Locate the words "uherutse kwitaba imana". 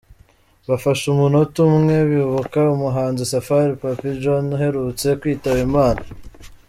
4.55-6.01